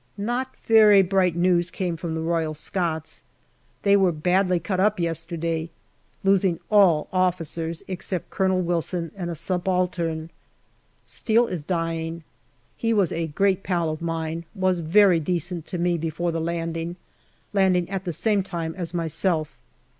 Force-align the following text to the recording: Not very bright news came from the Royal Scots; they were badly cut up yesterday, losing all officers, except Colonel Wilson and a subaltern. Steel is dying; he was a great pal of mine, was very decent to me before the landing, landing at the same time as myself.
Not 0.17 0.55
very 0.65 1.03
bright 1.03 1.35
news 1.35 1.69
came 1.69 1.95
from 1.95 2.15
the 2.15 2.21
Royal 2.21 2.55
Scots; 2.55 3.21
they 3.83 3.95
were 3.95 4.11
badly 4.11 4.59
cut 4.59 4.79
up 4.79 4.99
yesterday, 4.99 5.69
losing 6.23 6.59
all 6.71 7.07
officers, 7.13 7.83
except 7.87 8.31
Colonel 8.31 8.61
Wilson 8.61 9.11
and 9.15 9.29
a 9.29 9.35
subaltern. 9.35 10.31
Steel 11.05 11.45
is 11.45 11.63
dying; 11.63 12.23
he 12.75 12.93
was 12.93 13.11
a 13.11 13.27
great 13.27 13.61
pal 13.61 13.91
of 13.91 14.01
mine, 14.01 14.45
was 14.55 14.79
very 14.79 15.19
decent 15.19 15.67
to 15.67 15.77
me 15.77 15.99
before 15.99 16.31
the 16.31 16.41
landing, 16.41 16.95
landing 17.53 17.87
at 17.87 18.03
the 18.03 18.11
same 18.11 18.41
time 18.41 18.73
as 18.75 18.95
myself. 18.95 19.55